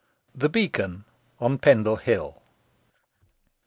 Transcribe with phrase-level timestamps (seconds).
[0.33, 1.05] THE BEACON
[1.39, 2.41] ON PENDLE HILL.